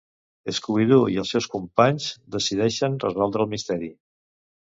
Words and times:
Scooby-Doo 0.59 1.09
i 1.15 1.19
els 1.23 1.33
seus 1.35 1.47
companys 1.55 2.07
decideixen 2.37 2.97
resoldre 3.05 3.45
el 3.47 3.53
misteri? 3.53 3.91